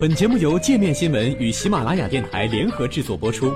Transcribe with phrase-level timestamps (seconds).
[0.00, 3.52] 本节目由界面新闻与喜马拉雅电台联合制作播出。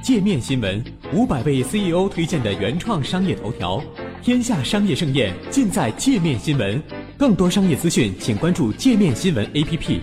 [0.00, 0.80] 界面新闻
[1.12, 3.82] 五百位 CEO 推荐的原创商业头条，
[4.22, 6.80] 天下商业盛宴尽在界面新闻。
[7.18, 9.98] 更多商业资讯，请关注界面新闻 APP。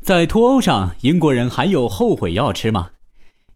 [0.00, 2.88] 在脱欧上，英国人还有后悔药吃吗？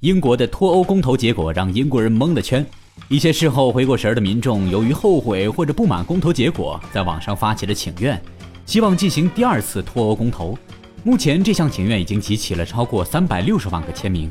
[0.01, 2.67] 英国的脱欧公投结果让英国人蒙了圈。
[3.09, 8.21] 一些事后回过神儿的民众，由于后悔或者不满公投结果，在网上发起了请愿，
[8.67, 10.57] 希望进行第二次脱欧公投。
[11.03, 14.31] 目前，这项请愿已经集齐了超过三百六十万个签名。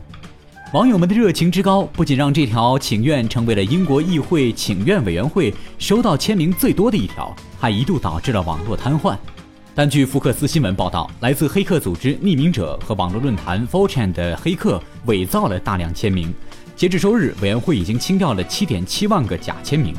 [0.71, 9.17] 网友们的热情之高，不仅让这条请愿成为了英国议会请愿委员会收到签名最多的一条，还一度导致了网络瘫痪。
[9.73, 16.33] 但据福克斯新闻报道，来自黑客组织匿名者和网络论坛 4chan 的黑客伪造了大量签名。
[16.79, 19.93] 截至周日，委员会已经清掉了七点七万个假签名。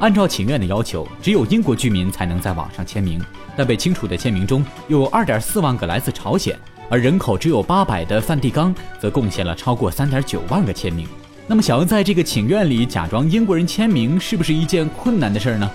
[0.00, 3.22] 按照请愿的要求，只有英国居民才能在网上签名，
[3.56, 6.58] 但被清除的签名中有二点四万个来自朝鲜，
[6.90, 11.06] 而人口只有八百的梵蒂冈则贡献了超过三点九万个签名。
[11.46, 15.70] 那么，想要在这个请愿里假装英国人签名，是不是一件困难的事儿呢？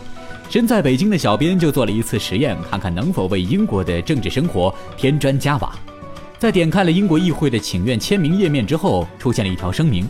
[0.50, 5.74] 身在北京的小编就做了一次实验，看看能否为英国的政治生活添砖加瓦。
[6.38, 10.06] 在点开了英国议会的请愿签名页面之后，出现了一条声明。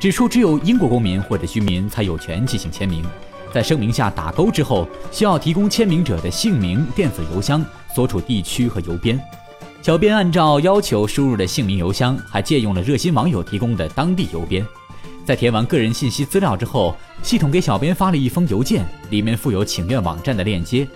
[0.00, 3.04] 指出，只有英国公民或者居民才有权进行签名。
[3.52, 9.20] 在声明下打勾之后，需要提供签名者的姓名、电子邮箱、所处地区和邮编。
[9.82, 14.64] 小编按照要求输入了姓名、邮箱，还借用了热心网友提供的当地邮编。
[15.24, 20.86] 在填完个人信息资料之后，系统给小编发了一封邮件，里面附有请愿网站的链接。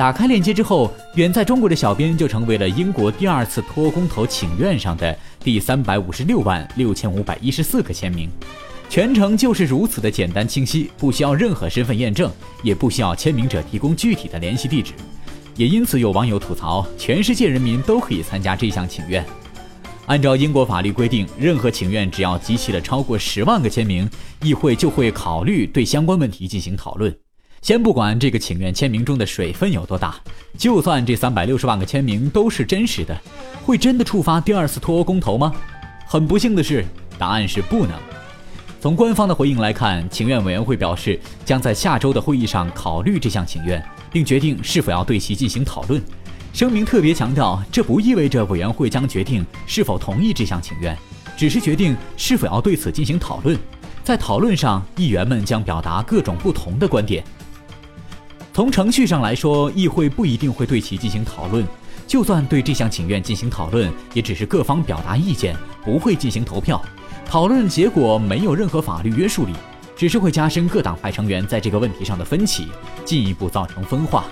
[0.00, 8.30] 打开链接之后，远在中国的小编就成为了英国第二次脱公投请愿上的第三百五十六万六千五百一十四个签名，
[8.88, 14.94] 全程就是如此的简单清晰，不需要任何身份验证，也不需要签名者提供具体的联系地址，
[15.54, 19.22] 也因此有网友吐槽，全世界人民都可以参加这项请愿。
[20.06, 24.08] 按照英国法律规定，任何请愿只要集齐了超过十万个签名，
[24.40, 27.14] 议会就会考虑对相关问题进行讨论。
[27.62, 30.14] 先不管这个请愿签名中的水分有多大，
[30.56, 33.14] 就算这三百六十万个签名都是真实的，
[33.62, 35.52] 会真的触发第二次脱欧公投吗？
[36.06, 36.84] 很不幸的是，
[37.18, 37.92] 答案是不能。
[38.80, 46.02] 从官方的回应来看，请愿委员会表示将在下周的会议上考虑这项请愿，并决定是否要对其进行讨论。
[46.54, 50.96] 声明特别强调，这不意味着委员会将决定是否同意这项请愿，
[51.36, 53.56] 只是决定是否要对此进行讨论。
[54.02, 57.22] 在讨论上，议员们将表达各种不同的观点。
[58.52, 61.66] 从程序上来说，议会不一定会对其进行讨论。
[62.06, 66.82] 就算对这项请愿进行讨论，也只是各方表达意见，不会进行投票。
[67.24, 69.52] 讨论结果没有任何法律约束力，
[69.94, 72.66] 只是会加深各党派成员在这个问题上的分歧，
[73.04, 74.24] 进一步造成分化。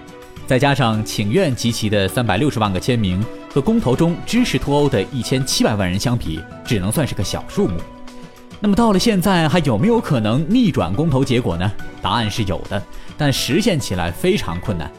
[0.49, 7.79] 再加上请愿集齐的三百六十万个签名和公投中支持脱欧的一千七百万人相比，只能算是个小数目。
[8.61, 11.71] 那么到了现在，还有没有可能逆转公投结果呢？
[12.03, 12.83] 答案是有的。
[13.17, 14.91] 但实现起来非常困难。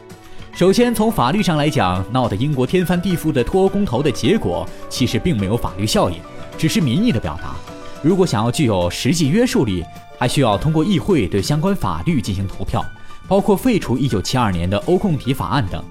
[0.52, 6.16] 首先，从法律上来讲，闹得英国天翻地覆的脱欧公投的结果，其实并没有法律效应，
[6.58, 7.54] 只是民意的表达。
[8.02, 9.84] 如果想要具有实际约束力，
[10.18, 12.84] 还需要通过议会对相关法律进行投票，
[13.28, 15.82] 包括废除1972年的欧共体法案等。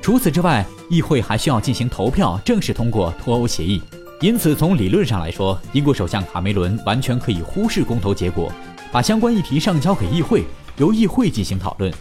[0.00, 3.82] 除此之外，议会还需要进行投票，正式通过脱欧协议。
[4.20, 8.52] 因此，从理论上来说，英国首相卡梅伦完全可以忽视公投结果，
[8.90, 10.44] 把相关议题上交给议会。
[10.76, 11.92] 由议会进行讨论，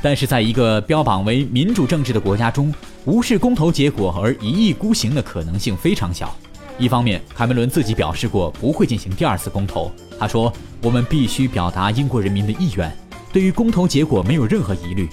[0.00, 2.72] 但是在一个标榜为民主政治的国家中，
[3.04, 6.32] 无视公投结果而一意孤行的可能性非常小。
[6.78, 9.90] 一方面，卡梅伦自己表示过不会进行第二次公投。
[10.18, 10.52] 他说
[10.82, 12.96] ：“我们必须表达英国人民的意愿，
[13.32, 15.08] 对于公投结果没有任何疑虑。”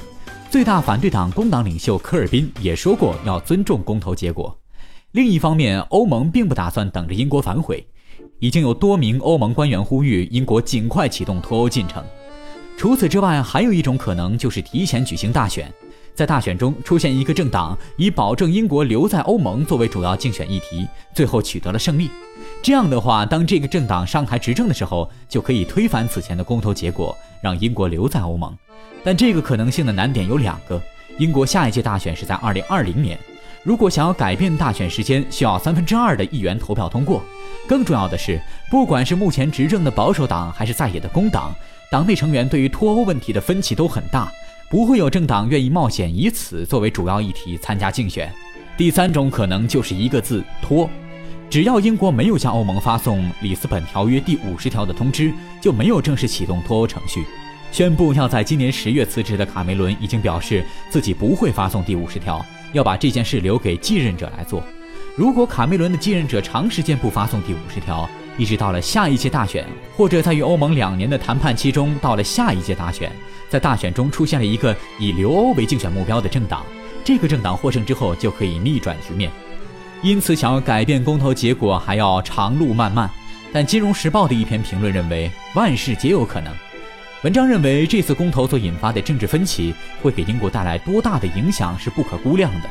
[0.51, 4.55] 最大反对党工党领袖科尔宾也说过要尊重公投结果。
[5.13, 7.85] 另一方面，欧盟并不打算等着英国反悔，
[8.39, 12.03] 已经有多名欧盟官员呼吁英国尽快启动脱欧进程。
[12.79, 15.71] 除此之外，还有一种可能就是提前举行大选，
[16.15, 22.09] 在大选中出现一个政党以保证英国留在欧盟作为主要竞选议题，最后取得了胜利。
[22.63, 28.51] 这样的话，当这个政党上台执政的时候，就可以推翻此前的公投结果，让英国留在欧盟。
[29.03, 30.81] 但这个可能性的难点有两个：
[31.19, 33.19] 英国下一届大选是在二零二零年，
[33.63, 37.23] 如果想要改变大选时间，需要三分之二的议员投票通过。
[37.65, 41.55] 更重要的是，不管是目前执政的保守党，还是在野的工党。
[41.89, 44.29] 党内成员对于脱欧问题的分歧都很大，
[44.69, 48.29] 不会有政党愿意冒险以此作为主要议题参加竞选。
[48.75, 50.89] 第三种可能就是一个字拖，
[51.49, 55.31] 只要英国没有向欧盟发送里斯本条约第五十条的通知，
[55.61, 57.23] 就没有正式启动脱欧程序。
[57.71, 64.61] 宣布要在今年十月辞职的卡梅伦已经表示自己不会发送第五十条，要把这件事留给继任者来做。
[65.15, 69.65] 如果卡梅伦的继任者长时间不发送第五十条，一直到了下一届大选，
[69.95, 73.11] 或者在与欧盟两年的谈判期中，到了下一届大选，
[73.47, 76.65] 在大选中出现了一个以留欧为竞选目标的政党，
[77.03, 79.31] 这个政党获胜之后就可以逆转局面。
[80.01, 83.09] 因此，想要改变公投结果还要长路漫漫。
[83.53, 86.51] 但《金融时报》的一篇评论认为，万事皆有可能。
[87.23, 92.69] 文章认为，这次公投所引发的政治分歧会给英国带来多大的影响是不可估量的，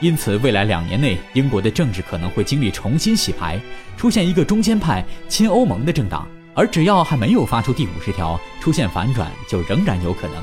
[0.00, 3.60] 因此未来两年内，英国的政治可能会经历重新洗牌，
[3.98, 10.42] 出现一个中间派亲欧盟的政党，而只要还没有发出第五十条，出现反转就仍然有可能。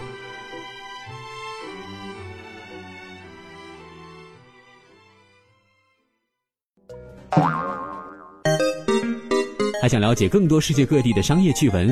[9.82, 11.92] 还想了解更多世界各地的商业趣闻？